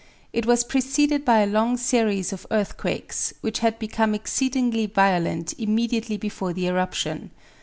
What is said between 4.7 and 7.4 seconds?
violent immediately before the eruption.